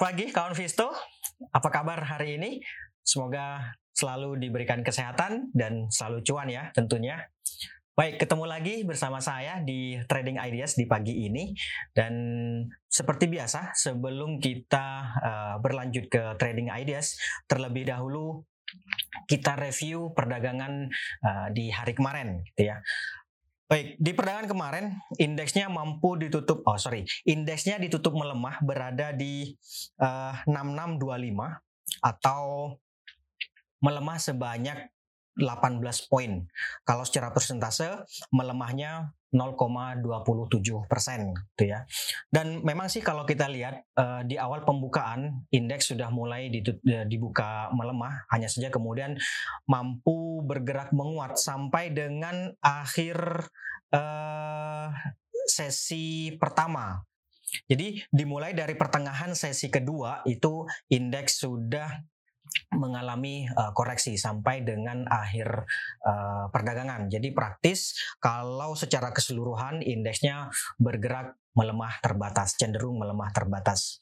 [0.00, 0.88] Pagi kawan Visto.
[1.52, 2.56] Apa kabar hari ini?
[3.04, 7.28] Semoga selalu diberikan kesehatan dan selalu cuan ya tentunya.
[7.92, 11.52] Baik, ketemu lagi bersama saya di Trading Ideas di pagi ini
[11.92, 12.16] dan
[12.88, 14.86] seperti biasa sebelum kita
[15.20, 18.40] uh, berlanjut ke Trading Ideas terlebih dahulu
[19.28, 20.88] kita review perdagangan
[21.20, 22.80] uh, di hari kemarin gitu ya.
[23.70, 24.84] Baik, di perdagangan kemarin
[25.14, 29.54] indeksnya mampu ditutup, oh sorry, indeksnya ditutup melemah berada di
[30.02, 32.74] uh, 6625 atau
[33.78, 34.90] melemah sebanyak
[35.38, 36.50] 18 poin.
[36.82, 38.02] Kalau secara persentase
[38.34, 41.86] melemahnya 0,27 persen, gitu ya.
[42.26, 46.50] Dan memang sih kalau kita lihat uh, di awal pembukaan indeks sudah mulai
[47.06, 49.14] dibuka melemah, hanya saja kemudian
[49.70, 53.48] mampu bergerak menguat sampai dengan akhir
[53.94, 54.90] uh,
[55.46, 57.02] sesi pertama.
[57.66, 61.98] Jadi dimulai dari pertengahan sesi kedua itu indeks sudah
[62.74, 65.66] mengalami uh, koreksi sampai dengan akhir
[66.06, 67.10] uh, perdagangan.
[67.10, 73.98] Jadi praktis kalau secara keseluruhan indeksnya bergerak melemah terbatas, cenderung melemah terbatas.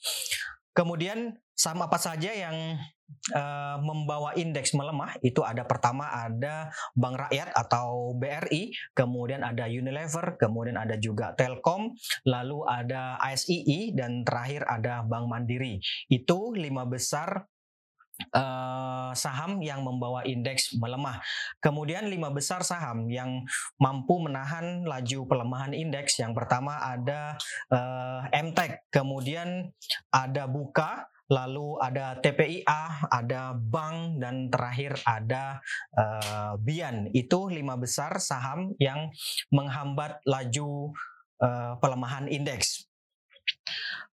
[0.76, 2.78] Kemudian saham apa saja yang
[3.34, 5.18] uh, membawa indeks melemah?
[5.26, 11.98] Itu ada pertama ada Bank Rakyat atau BRI, kemudian ada Unilever, kemudian ada juga Telkom,
[12.22, 15.82] lalu ada ASII dan terakhir ada Bank Mandiri.
[16.06, 17.42] Itu lima besar
[18.34, 21.22] uh, saham yang membawa indeks melemah.
[21.62, 23.46] Kemudian lima besar saham yang
[23.78, 26.18] mampu menahan laju pelemahan indeks.
[26.18, 27.38] Yang pertama ada
[27.70, 29.70] uh, MTEK, kemudian
[30.10, 35.60] ada Buka, lalu ada TPIA, ada bank dan terakhir ada
[35.94, 37.12] uh, Bian.
[37.12, 39.12] Itu lima besar saham yang
[39.52, 40.96] menghambat laju
[41.44, 42.88] uh, pelemahan indeks.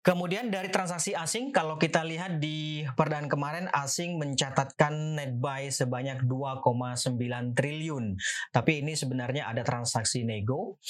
[0.02, 6.26] Kemudian dari transaksi asing, kalau kita lihat di perdaan kemarin asing mencatatkan net buy sebanyak
[6.26, 8.18] 2,9 triliun.
[8.50, 10.82] Tapi ini sebenarnya ada transaksi nego.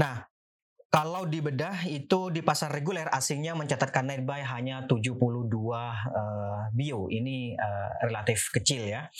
[0.00, 0.24] Nah,
[0.88, 7.12] kalau dibedah itu di pasar reguler asingnya mencatatkan net buy hanya 72 uh, bio.
[7.12, 9.12] Ini uh, relatif kecil ya.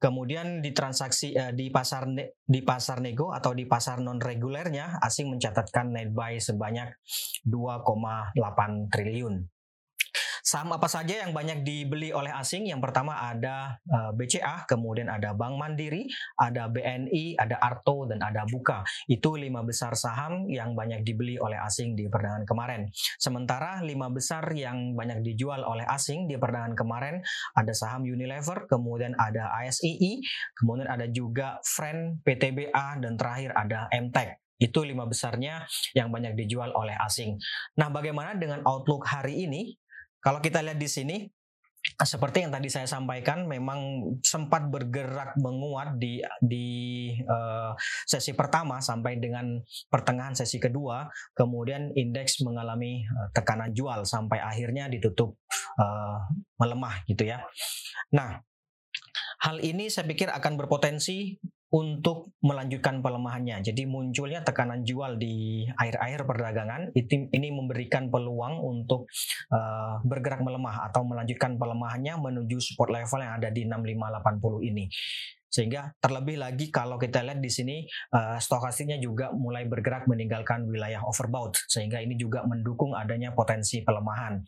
[0.00, 5.28] Kemudian di transaksi uh, di pasar di pasar nego atau di pasar non regulernya asing
[5.28, 6.96] mencatatkan net buy sebanyak
[7.44, 9.51] 2,8 triliun.
[10.42, 12.66] Saham apa saja yang banyak dibeli oleh asing?
[12.66, 18.42] Yang pertama ada eh, BCA, kemudian ada Bank Mandiri, ada BNI, ada Arto, dan ada
[18.50, 18.82] Buka.
[19.06, 22.90] Itu lima besar saham yang banyak dibeli oleh asing di perdagangan kemarin.
[23.22, 27.22] Sementara lima besar yang banyak dijual oleh asing di perdagangan kemarin
[27.54, 30.18] ada saham Unilever, kemudian ada ASII,
[30.58, 34.42] kemudian ada juga Friend, PTBA, dan terakhir ada MTEK.
[34.62, 37.34] Itu lima besarnya yang banyak dijual oleh asing.
[37.78, 39.74] Nah, bagaimana dengan outlook hari ini?
[40.22, 41.16] Kalau kita lihat di sini,
[41.82, 46.66] seperti yang tadi saya sampaikan, memang sempat bergerak menguat di di
[47.26, 47.74] uh,
[48.06, 49.58] sesi pertama sampai dengan
[49.90, 55.34] pertengahan sesi kedua, kemudian indeks mengalami uh, tekanan jual sampai akhirnya ditutup
[55.74, 56.22] uh,
[56.62, 57.42] melemah gitu ya.
[58.14, 58.38] Nah,
[59.42, 61.34] hal ini saya pikir akan berpotensi
[61.72, 63.64] untuk melanjutkan pelemahannya.
[63.64, 66.82] Jadi munculnya tekanan jual di akhir-akhir perdagangan
[67.32, 69.08] ini memberikan peluang untuk
[69.48, 74.84] uh, bergerak melemah atau melanjutkan pelemahannya menuju support level yang ada di 6580 ini.
[75.52, 77.84] Sehingga terlebih lagi kalau kita lihat di sini
[78.16, 84.40] uh, stokastiknya juga mulai bergerak meninggalkan wilayah overbought sehingga ini juga mendukung adanya potensi pelemahan.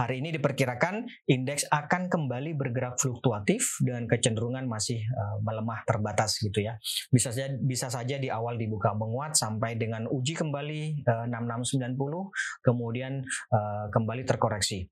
[0.00, 6.64] Hari ini diperkirakan indeks akan kembali bergerak fluktuatif dengan kecenderungan masih uh, melemah terbatas gitu
[6.64, 6.80] ya.
[7.12, 13.20] Bisa saja bisa saja di awal dibuka menguat sampai dengan uji kembali uh, 6690 kemudian
[13.52, 14.88] uh, kembali terkoreksi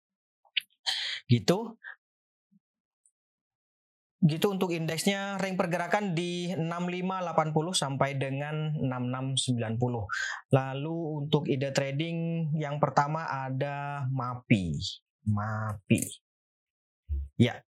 [1.25, 1.81] gitu
[4.25, 10.09] gitu untuk indeksnya ring pergerakan di 6580 sampai dengan 6690.
[10.49, 14.81] Lalu untuk ide trading yang pertama ada MAPI.
[15.29, 16.03] MAPI.
[17.37, 17.61] Ya,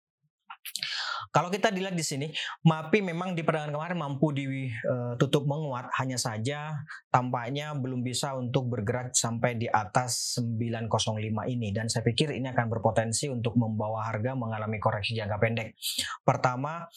[1.37, 2.33] kalau kita dilihat di sini,
[2.65, 6.81] MAPI memang di perdagangan kemarin mampu ditutup eh, menguat, hanya saja
[7.13, 11.21] tampaknya belum bisa untuk bergerak sampai di atas 905
[11.53, 15.77] ini dan saya pikir ini akan berpotensi untuk membawa harga mengalami koreksi jangka pendek.
[16.25, 16.89] Pertama,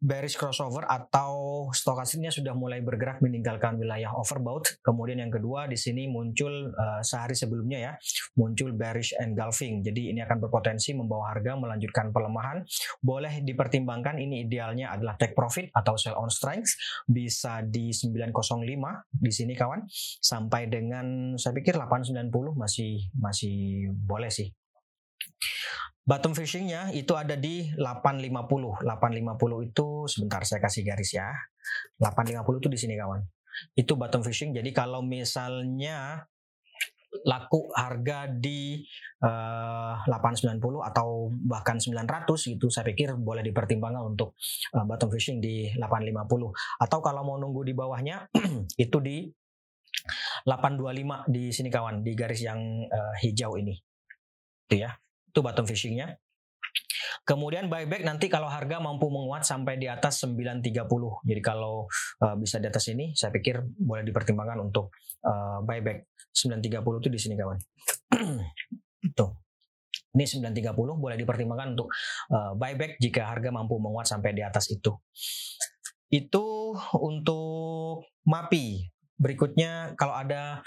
[0.00, 4.80] bearish crossover atau stokastiknya sudah mulai bergerak meninggalkan wilayah overbought.
[4.80, 7.92] Kemudian yang kedua di sini muncul uh, sehari sebelumnya ya,
[8.40, 9.84] muncul bearish engulfing.
[9.84, 12.64] Jadi ini akan berpotensi membawa harga melanjutkan pelemahan.
[13.04, 13.81] Boleh dipertimbangkan
[14.18, 16.74] ini idealnya adalah take profit atau sell on strength
[17.06, 18.64] bisa di 905
[19.12, 19.86] di sini kawan
[20.22, 24.50] sampai dengan saya pikir 890 masih masih boleh sih
[26.02, 28.82] Bottom fishingnya itu ada di 850.
[28.82, 31.30] 850 itu sebentar saya kasih garis ya.
[32.02, 33.22] 850 itu di sini kawan.
[33.78, 34.50] Itu bottom fishing.
[34.50, 36.26] Jadi kalau misalnya
[37.24, 38.80] laku harga di
[39.20, 42.72] uh, eh, 890 atau bahkan 900 gitu.
[42.72, 44.34] Saya pikir boleh dipertimbangkan untuk
[44.72, 48.32] uh, bottom fishing di 850 atau kalau mau nunggu di bawahnya
[48.84, 49.28] itu di
[50.48, 53.76] 825 di sini kawan di garis yang uh, hijau ini.
[54.66, 54.96] Itu ya
[55.28, 56.16] itu bottom fishingnya.
[57.22, 60.74] Kemudian buyback nanti kalau harga mampu menguat sampai di atas 930.
[61.22, 61.86] Jadi kalau
[62.24, 64.90] uh, bisa di atas ini, saya pikir boleh dipertimbangkan untuk
[65.22, 67.58] uh, buyback 930 itu di sini kawan.
[69.18, 69.30] Tuh.
[70.12, 71.88] Ini 930 boleh dipertimbangkan untuk
[72.32, 74.92] uh, buyback jika harga mampu menguat sampai di atas itu.
[76.12, 78.92] Itu untuk MAPI.
[79.16, 80.60] Berikutnya kalau ada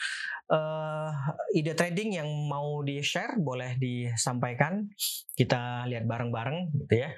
[0.50, 1.10] uh,
[1.54, 4.90] ide trading yang mau di share boleh disampaikan.
[5.38, 7.14] Kita lihat bareng-bareng gitu ya.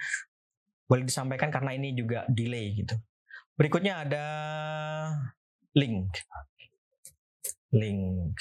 [0.88, 3.00] Boleh disampaikan karena ini juga delay gitu.
[3.56, 4.26] Berikutnya ada
[5.74, 6.12] link.
[7.76, 8.36] Link.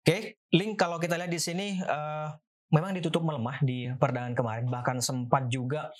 [0.00, 0.20] Oke, okay.
[0.56, 2.32] link kalau kita lihat di sini uh,
[2.70, 5.90] memang ditutup melemah di perdagangan kemarin bahkan sempat juga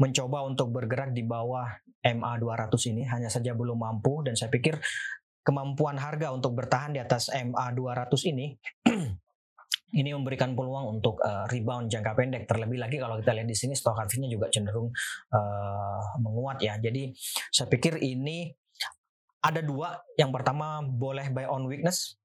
[0.00, 1.68] mencoba untuk bergerak di bawah
[2.00, 4.80] MA 200 ini hanya saja belum mampu dan saya pikir
[5.44, 8.56] kemampuan harga untuk bertahan di atas MA 200 ini
[10.00, 13.74] ini memberikan peluang untuk uh, rebound jangka pendek terlebih lagi kalau kita lihat di sini
[13.76, 14.88] stok juga cenderung
[15.34, 17.12] uh, menguat ya jadi
[17.50, 18.54] saya pikir ini
[19.40, 22.20] ada dua yang pertama boleh buy on weakness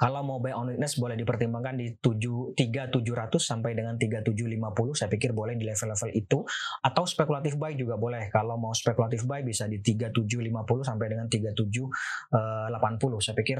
[0.00, 5.36] kalau mau buy on weakness boleh dipertimbangkan di 7 3700 sampai dengan 3750 saya pikir
[5.36, 6.40] boleh di level-level itu
[6.80, 8.32] atau spekulatif buy juga boleh.
[8.32, 13.58] Kalau mau spekulatif buy bisa di 3750 sampai dengan 3780 saya pikir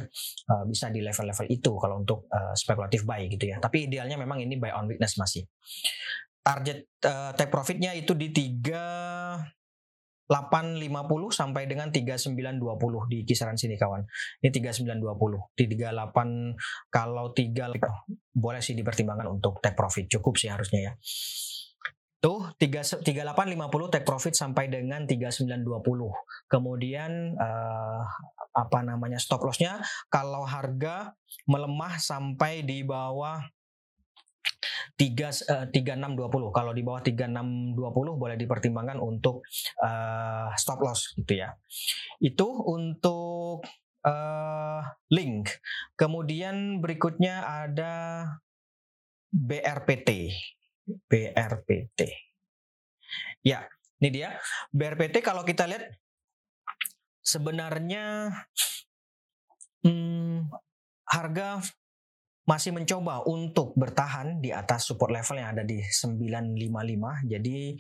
[0.48, 3.60] uh, bisa di level-level itu kalau untuk uh, spekulatif buy gitu ya.
[3.60, 5.44] Tapi idealnya memang ini buy on weakness masih.
[6.40, 9.59] Target uh, take profitnya itu di 3
[10.30, 12.62] 850 sampai dengan 3920
[13.10, 14.06] di kisaran sini kawan.
[14.38, 15.58] Ini 3920.
[15.58, 16.54] Di 38
[16.86, 17.74] kalau 3
[18.30, 20.06] boleh sih dipertimbangkan untuk take profit.
[20.06, 20.92] Cukup sih harusnya ya.
[22.22, 25.66] Tuh 3, 3850 take profit sampai dengan 3920.
[26.46, 28.02] Kemudian uh,
[28.54, 31.16] apa namanya stop lossnya kalau harga
[31.50, 33.42] melemah sampai di bawah
[34.94, 36.50] tiga eh, tiga enam dua puluh.
[36.54, 39.42] Kalau di bawah tiga enam dua puluh boleh dipertimbangkan untuk
[39.82, 41.54] uh, stop loss gitu ya.
[42.22, 43.64] Itu untuk
[44.04, 44.82] uh,
[45.12, 45.50] link.
[45.96, 48.26] Kemudian berikutnya ada
[49.30, 50.34] BRPT
[51.06, 52.00] BRPT
[53.46, 53.62] ya
[54.00, 54.32] ini dia.
[54.72, 55.92] BRPT kalau kita lihat
[57.20, 58.32] sebenarnya
[59.84, 60.48] hmm,
[61.04, 61.60] harga
[62.50, 67.30] masih mencoba untuk bertahan di atas support level yang ada di 955.
[67.30, 67.78] Jadi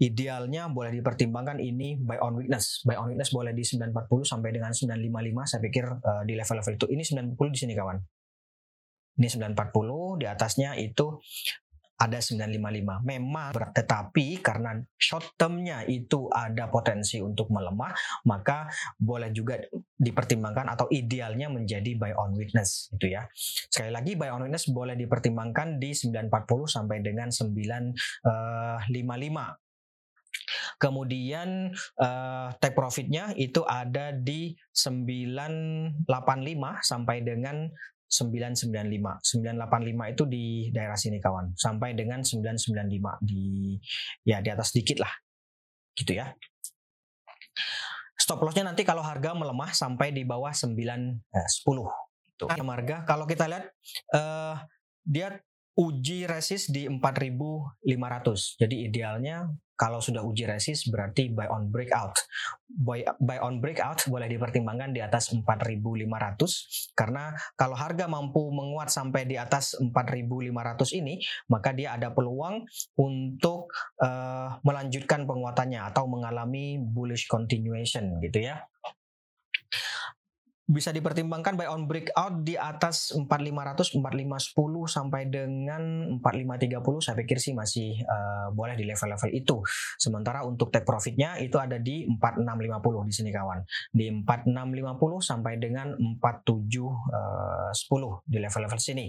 [0.00, 2.80] idealnya boleh dipertimbangkan ini buy on weakness.
[2.88, 3.92] Buy on weakness boleh di 940
[4.24, 5.52] sampai dengan 955.
[5.52, 7.98] Saya pikir uh, di level-level itu ini 940 di sini kawan.
[9.20, 11.20] Ini 940 di atasnya itu
[11.96, 13.02] ada 955.
[13.04, 17.92] Memang tetapi karena short termnya itu ada potensi untuk melemah,
[18.28, 18.68] maka
[19.00, 19.56] boleh juga
[19.96, 23.24] dipertimbangkan atau idealnya menjadi buy on weakness itu ya.
[23.72, 28.28] Sekali lagi buy on weakness boleh dipertimbangkan di 940 sampai dengan 955.
[28.28, 29.64] Eh,
[30.76, 36.04] Kemudian uh, take profitnya itu ada di 985
[36.84, 37.72] sampai dengan
[38.06, 39.22] 995.
[39.22, 41.52] 985 itu di daerah sini kawan.
[41.58, 43.76] Sampai dengan 995 di
[44.22, 45.12] ya di atas sedikit lah.
[45.96, 46.30] Gitu ya.
[48.16, 51.62] Stop lossnya nanti kalau harga melemah sampai di bawah 9 eh, 10.
[52.36, 52.44] Itu.
[52.52, 53.72] Harga kalau kita lihat
[54.12, 54.60] uh,
[55.06, 55.40] dia
[55.76, 58.60] uji resist di 4500.
[58.60, 59.46] Jadi idealnya
[59.76, 62.16] kalau sudah uji resist berarti buy on breakout.
[62.66, 69.22] Buy, buy on breakout boleh dipertimbangkan di atas 4500 karena kalau harga mampu menguat sampai
[69.22, 72.66] di atas 4500 ini maka dia ada peluang
[72.98, 73.70] untuk
[74.02, 78.66] uh, melanjutkan penguatannya atau mengalami bullish continuation gitu ya
[80.66, 85.82] bisa dipertimbangkan buy on breakout di atas 4500 4510 sampai dengan
[86.18, 89.62] 4530 saya pikir sih masih uh, boleh di level-level itu.
[89.94, 93.62] Sementara untuk take profitnya itu ada di 4650 di sini kawan.
[93.94, 96.26] Di 4650 sampai dengan 4710
[97.14, 99.06] uh, di level-level sini.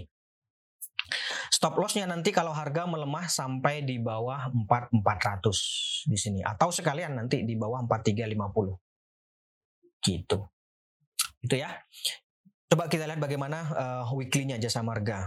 [1.50, 6.38] Stop lossnya nanti kalau harga melemah sampai di bawah 4400 di sini.
[6.38, 8.78] Atau sekalian nanti di bawah 4350
[10.06, 10.38] gitu.
[11.42, 11.70] Itu ya.
[12.68, 15.24] Coba kita lihat bagaimana uh, weekly-nya jasa marga.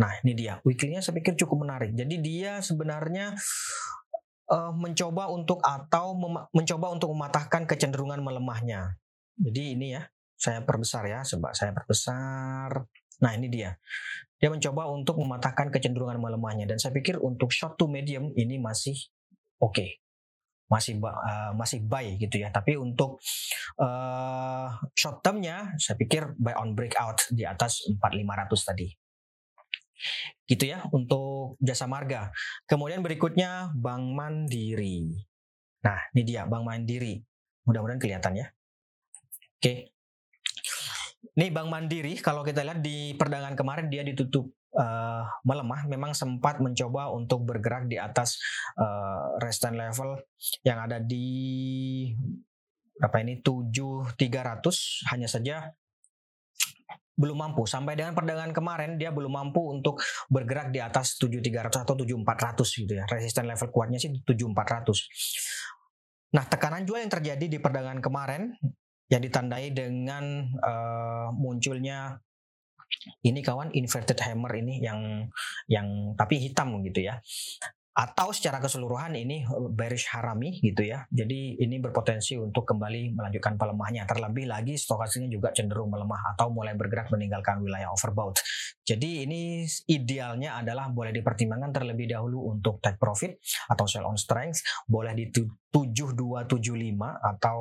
[0.00, 0.56] Nah, ini dia.
[0.64, 1.92] Weekly-nya saya pikir cukup menarik.
[1.92, 3.36] Jadi dia sebenarnya
[4.48, 6.16] uh, mencoba untuk atau
[6.56, 8.96] mencoba untuk mematahkan kecenderungan melemahnya.
[9.36, 10.08] Jadi ini ya,
[10.40, 12.88] saya perbesar ya, coba saya perbesar.
[13.20, 13.76] Nah, ini dia.
[14.40, 18.96] Dia mencoba untuk mematahkan kecenderungan melemahnya dan saya pikir untuk short to medium ini masih
[19.60, 19.76] oke.
[19.76, 19.99] Okay
[20.70, 22.54] masih uh, masih buy gitu ya.
[22.54, 23.18] Tapi untuk
[23.82, 28.88] uh, short termnya saya pikir buy on breakout di atas 4500 tadi.
[30.46, 32.30] Gitu ya untuk jasa marga.
[32.70, 35.10] Kemudian berikutnya Bank Mandiri.
[35.82, 37.18] Nah, ini dia Bank Mandiri.
[37.66, 38.46] Mudah-mudahan kelihatan ya.
[39.58, 39.92] Oke.
[41.36, 46.58] Ini Bank Mandiri kalau kita lihat di perdagangan kemarin dia ditutup uh, melemah memang sempat
[46.62, 48.38] mencoba untuk bergerak di atas
[48.78, 50.10] uh, resistance level
[50.62, 51.26] yang ada di
[53.00, 55.72] berapa ini 7300 hanya saja
[57.20, 57.68] belum mampu.
[57.68, 60.00] Sampai dengan perdagangan kemarin dia belum mampu untuk
[60.32, 63.04] bergerak di atas 7300 atau 7400 gitu ya.
[63.08, 65.70] Resisten level kuatnya sih 7400
[66.30, 68.54] nah tekanan jual yang terjadi di perdagangan kemarin
[69.10, 72.22] yang ditandai dengan uh, munculnya
[73.24, 75.28] ini kawan inverted hammer ini yang
[75.66, 77.20] yang tapi hitam gitu ya
[77.90, 81.04] atau secara keseluruhan ini bearish harami gitu ya.
[81.12, 84.06] Jadi ini berpotensi untuk kembali melanjutkan pelemahnya.
[84.06, 88.40] Terlebih lagi stokastiknya juga cenderung melemah atau mulai bergerak meninggalkan wilayah overbought.
[88.86, 93.36] Jadi ini idealnya adalah boleh dipertimbangkan terlebih dahulu untuk take profit
[93.68, 96.56] atau sell on strength boleh di 7275
[97.20, 97.60] atau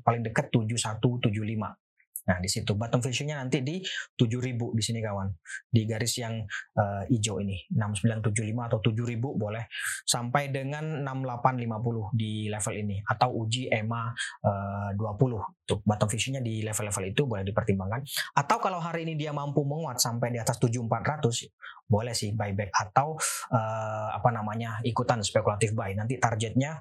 [0.00, 1.83] paling dekat 7175
[2.24, 3.84] Nah, di situ bottom visionnya nanti di
[4.16, 5.28] 7000 di sini kawan.
[5.68, 6.40] Di garis yang
[6.76, 9.64] uh, hijau ini, 6975 atau 7000 boleh
[10.08, 14.02] sampai dengan 6850 di level ini atau uji EMA
[14.44, 15.68] uh, 20.
[15.68, 18.00] Tuh, bottom visionnya di level-level itu boleh dipertimbangkan.
[18.36, 23.16] Atau kalau hari ini dia mampu menguat sampai di atas 7400, boleh sih buyback atau
[23.52, 24.80] uh, apa namanya?
[24.84, 25.92] ikutan spekulatif buy.
[25.92, 26.80] Nanti targetnya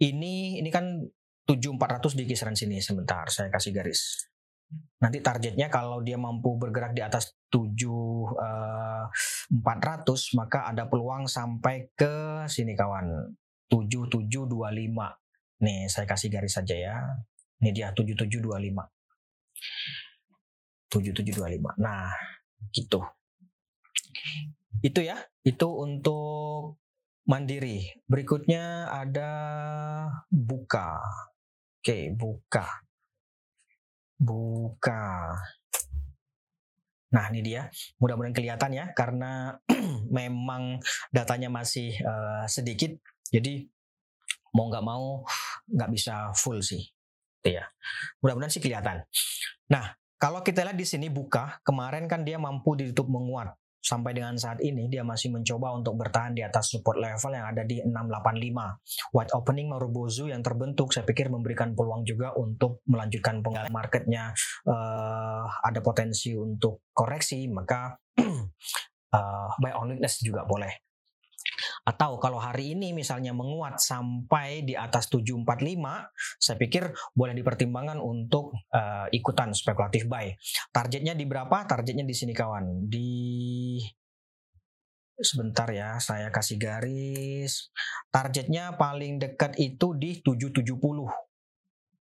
[0.00, 1.04] ini ini kan
[1.44, 2.80] 7400 di kisaran sini.
[2.80, 4.28] Sebentar saya kasih garis.
[5.00, 12.48] Nanti targetnya kalau dia mampu bergerak di atas 7400 uh, maka ada peluang sampai ke
[12.48, 13.36] sini kawan.
[13.68, 14.40] 7725
[15.64, 16.96] nih saya kasih garis saja ya.
[17.60, 18.48] Ini dia 7725
[20.88, 22.08] 7725 nah
[22.72, 23.04] gitu.
[24.80, 25.20] Itu ya.
[25.44, 26.80] Itu untuk
[27.28, 27.84] mandiri.
[28.08, 29.30] Berikutnya ada
[30.32, 31.00] buka
[31.84, 32.64] Oke, buka.
[34.16, 35.36] Buka.
[37.12, 37.68] Nah, ini dia.
[38.00, 39.60] Mudah-mudahan kelihatan ya, karena
[40.16, 40.80] memang
[41.12, 42.88] datanya masih uh, sedikit.
[43.28, 43.68] Jadi
[44.56, 45.28] mau nggak mau
[45.68, 46.80] nggak bisa full sih.
[47.44, 47.68] Ya.
[48.24, 49.04] Mudah-mudahan sih kelihatan.
[49.68, 53.52] Nah, kalau kita lihat di sini buka, kemarin kan dia mampu ditutup menguat
[53.84, 57.62] sampai dengan saat ini dia masih mencoba untuk bertahan di atas support level yang ada
[57.68, 59.12] di 685.
[59.12, 64.32] White opening Marubozu yang terbentuk saya pikir memberikan peluang juga untuk melanjutkan pengalaman marketnya
[64.64, 67.92] uh, ada potensi untuk koreksi maka
[69.12, 70.93] uh, buy on weakness juga boleh.
[71.84, 75.44] Atau kalau hari ini misalnya menguat sampai di atas 745,
[76.40, 80.32] saya pikir boleh dipertimbangkan untuk uh, ikutan spekulatif buy.
[80.72, 81.68] Targetnya di berapa?
[81.68, 82.88] Targetnya di sini kawan.
[82.88, 83.12] Di
[85.20, 87.68] sebentar ya, saya kasih garis.
[88.08, 91.24] Targetnya paling dekat itu di 770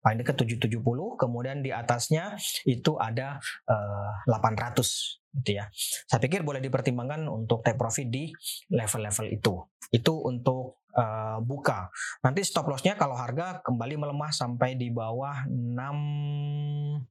[0.04, 0.84] paling dekat 770
[1.16, 2.36] kemudian di atasnya
[2.68, 3.40] itu ada
[3.72, 5.66] uh, eh, 800 gitu ya.
[6.06, 8.30] Saya pikir boleh dipertimbangkan untuk take profit di
[8.70, 9.54] level-level itu.
[9.90, 11.90] Itu untuk uh, buka.
[12.22, 17.02] Nanti stop lossnya kalau harga kembali melemah sampai di bawah 6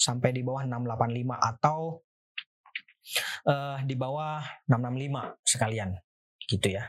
[0.00, 2.00] sampai di bawah 685 atau
[3.44, 4.40] uh, di bawah
[4.70, 5.90] 665 sekalian.
[6.46, 6.88] Gitu ya.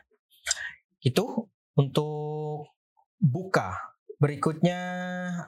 [1.01, 2.69] Itu untuk
[3.17, 3.97] buka.
[4.21, 4.79] Berikutnya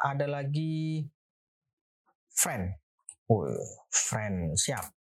[0.01, 1.05] ada lagi
[2.33, 2.73] friend.
[3.29, 3.45] Oh,
[3.93, 4.57] friend.
[4.57, 5.02] Siap.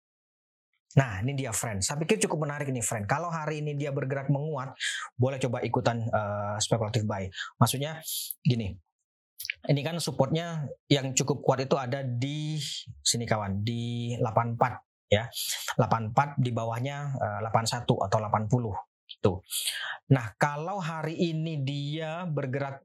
[0.97, 1.85] Nah, ini dia friend.
[1.85, 3.05] Saya pikir cukup menarik ini friend.
[3.05, 4.73] Kalau hari ini dia bergerak menguat,
[5.21, 7.29] boleh coba ikutan uh, spekulatif buy.
[7.61, 8.01] Maksudnya
[8.41, 8.73] gini.
[9.69, 12.57] Ini kan supportnya yang cukup kuat itu ada di
[13.05, 15.29] sini kawan, di 84 ya.
[15.77, 18.49] 84 di bawahnya uh, 81 atau 80
[19.09, 19.33] gitu.
[20.13, 22.81] Nah, kalau hari ini dia bergerak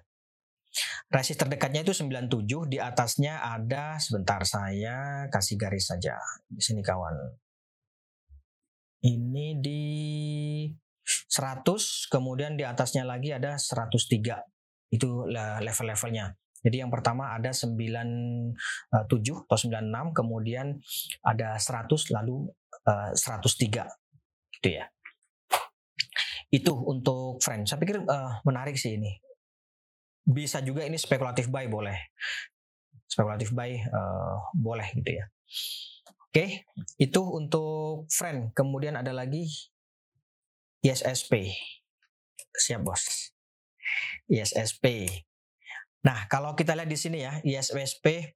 [1.11, 6.15] Resist terdekatnya itu 97, di atasnya ada sebentar saya kasih garis saja.
[6.47, 7.15] Di sini kawan.
[9.01, 9.83] Ini di
[11.03, 14.39] 100, kemudian di atasnya lagi ada 103.
[14.91, 16.31] Itu level-levelnya.
[16.61, 20.77] Jadi yang pertama ada 97 eh, atau 96, kemudian
[21.25, 22.53] ada 100 lalu
[22.85, 23.89] uh, 103
[24.61, 24.85] gitu ya.
[26.53, 27.65] Itu untuk friend.
[27.65, 29.30] Saya pikir uh, menarik sih ini.
[30.21, 31.97] Bisa juga ini spekulatif buy boleh.
[33.09, 35.25] Spekulatif buy uh, boleh gitu ya.
[36.31, 36.63] Oke,
[36.95, 38.55] itu untuk friend.
[38.55, 39.51] Kemudian ada lagi
[40.79, 41.51] ISSP.
[42.55, 43.35] Siap bos.
[44.31, 45.11] ISSP.
[46.07, 48.31] Nah, kalau kita lihat di sini ya, ISSP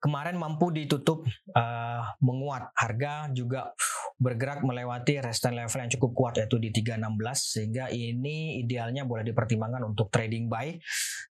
[0.00, 1.24] kemarin mampu ditutup
[1.56, 2.70] uh, menguat.
[2.76, 3.72] Harga juga
[4.16, 9.82] bergerak melewati resistance level yang cukup kuat yaitu di 316 sehingga ini idealnya boleh dipertimbangkan
[9.84, 10.76] untuk trading buy.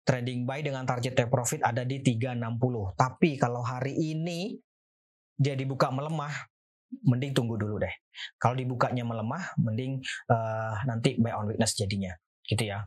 [0.06, 2.94] Trading buy dengan target take profit ada di 360.
[2.94, 4.54] Tapi kalau hari ini
[5.36, 6.32] dia dibuka melemah,
[7.04, 7.92] mending tunggu dulu deh.
[8.40, 10.00] Kalau dibukanya melemah, mending
[10.32, 12.14] uh, nanti buy on weakness jadinya,
[12.48, 12.86] gitu ya.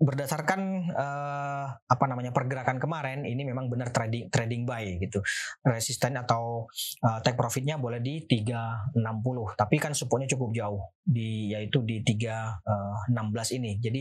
[0.00, 5.20] Berdasarkan uh, apa namanya pergerakan kemarin, ini memang benar trading trading buy gitu.
[5.60, 6.64] Resisten atau
[7.04, 8.96] uh, take profitnya boleh di 360,
[9.60, 13.76] tapi kan supportnya cukup jauh di yaitu di 316 ini.
[13.76, 14.00] Jadi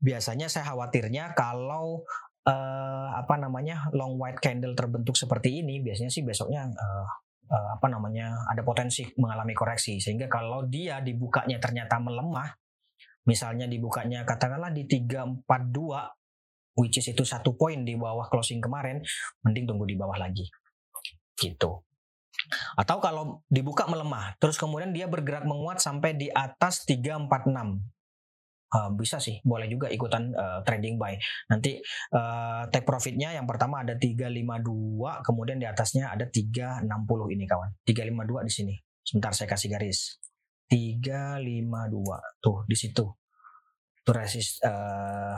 [0.00, 2.06] biasanya saya khawatirnya kalau
[2.48, 7.06] uh, apa namanya long white candle terbentuk seperti ini biasanya sih besoknya uh,
[7.50, 12.48] uh, apa namanya ada potensi mengalami koreksi sehingga kalau dia dibukanya ternyata melemah
[13.30, 15.46] misalnya dibukanya katakanlah di 342
[16.74, 18.98] which is itu satu poin di bawah closing kemarin
[19.46, 20.50] mending tunggu di bawah lagi
[21.38, 21.86] gitu
[22.74, 27.78] atau kalau dibuka melemah terus kemudian dia bergerak menguat sampai di atas 346
[28.70, 31.18] Uh, bisa sih, boleh juga ikutan uh, trading buy.
[31.50, 31.82] Nanti
[32.14, 36.86] uh, take profitnya yang pertama ada 352, kemudian di atasnya ada 360
[37.34, 37.74] ini kawan.
[37.82, 38.74] 352 di sini.
[39.02, 40.22] Sebentar saya kasih garis.
[40.70, 41.42] 352
[42.38, 43.10] tuh di situ.
[44.00, 44.10] Itu
[44.64, 45.36] uh,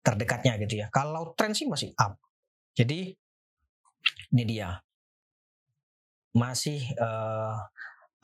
[0.00, 0.86] terdekatnya gitu ya.
[0.88, 2.16] Kalau trend sih masih up.
[2.74, 3.12] Jadi
[4.32, 4.80] ini dia.
[6.32, 7.56] Masih uh,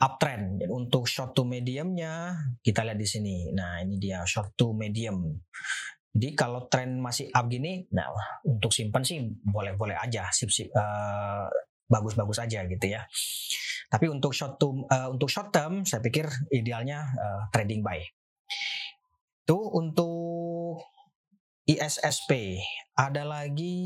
[0.01, 0.65] uptrend.
[0.65, 3.35] Dan untuk short to mediumnya kita lihat di sini.
[3.53, 5.37] Nah ini dia short to medium.
[6.17, 8.09] Jadi kalau tren masih up gini, nah
[8.41, 11.45] untuk simpan sih boleh-boleh aja, sip sip uh,
[11.85, 13.05] bagus-bagus aja gitu ya.
[13.85, 18.01] Tapi untuk short to uh, untuk short term, saya pikir idealnya uh, trading buy.
[19.47, 20.83] Itu untuk
[21.63, 22.59] ISSP.
[22.99, 23.79] Ada lagi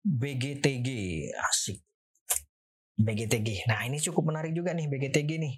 [0.00, 0.88] BGTG
[1.36, 1.84] asik
[2.96, 3.68] BGTG.
[3.68, 5.52] Nah ini cukup menarik juga nih BGTG nih.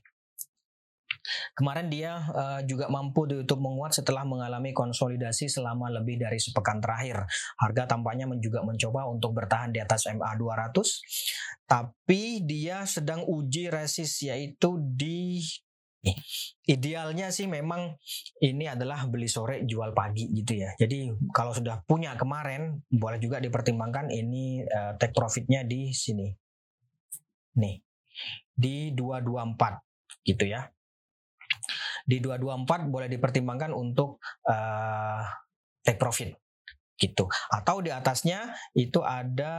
[1.55, 7.22] Kemarin dia uh, juga mampu ditutup menguat setelah mengalami konsolidasi selama lebih dari sepekan terakhir.
[7.62, 10.83] Harga tampaknya juga mencoba untuk bertahan di atas MA 200,
[11.70, 15.46] tapi dia sedang uji resist yaitu di
[16.67, 17.95] Idealnya sih memang
[18.43, 20.75] ini adalah beli sore jual pagi gitu ya.
[20.75, 26.27] Jadi kalau sudah punya kemarin boleh juga dipertimbangkan ini uh, take profitnya di sini
[27.59, 27.79] nih
[28.51, 30.67] di 224 gitu ya.
[32.03, 34.19] Di 224 boleh dipertimbangkan untuk
[34.51, 35.23] uh,
[35.87, 36.35] take profit
[36.99, 37.31] gitu.
[37.51, 39.55] Atau di atasnya itu ada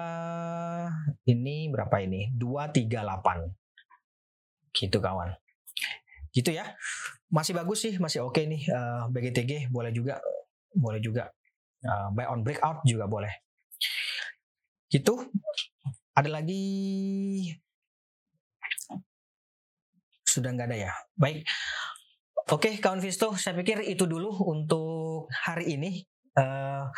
[1.27, 2.32] ini berapa ini?
[2.36, 4.75] 238.
[4.75, 5.42] Gitu kawan.
[6.34, 6.65] Gitu ya.
[7.30, 10.17] Masih bagus sih, masih oke okay nih uh, eh, BGTG boleh juga
[10.74, 11.30] boleh juga
[11.86, 13.32] uh, buy on breakout juga boleh.
[14.89, 15.13] Gitu.
[16.13, 16.65] Ada lagi
[20.34, 20.91] sudah nggak ada ya.
[21.13, 21.46] Baik.
[22.52, 26.04] Oke, kawan Visto, saya pikir itu dulu untuk hari ini.
[26.34, 26.89] Uh,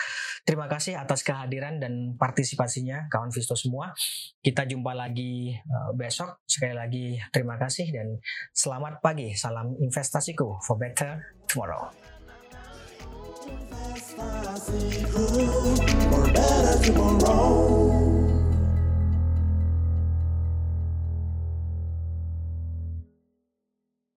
[0.47, 3.91] terima kasih atas kehadiran dan partisipasinya kawan Visto semua.
[4.39, 6.39] Kita jumpa lagi uh, besok.
[6.47, 8.15] Sekali lagi terima kasih dan
[8.55, 9.35] selamat pagi.
[9.35, 11.19] Salam investasiku for better
[11.51, 11.91] tomorrow.
[16.07, 18.04] For better tomorrow.